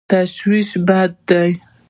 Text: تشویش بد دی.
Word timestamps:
تشویش 0.09 0.69
بد 0.87 1.13
دی. 1.27 1.51